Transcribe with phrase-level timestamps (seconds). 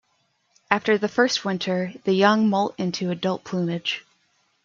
[0.71, 4.03] After the first winter, the young moult into adult plumage.